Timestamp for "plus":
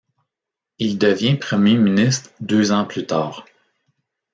2.85-3.05